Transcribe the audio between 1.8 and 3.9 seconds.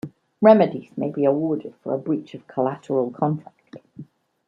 for breach of a collateral contract.